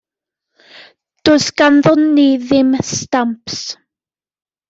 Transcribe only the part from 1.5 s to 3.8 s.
ganddon ni ddim stamps.